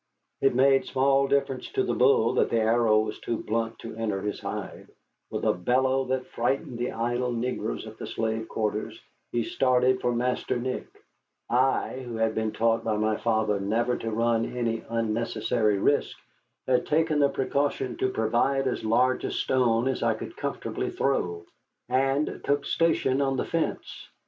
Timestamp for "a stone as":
19.23-20.01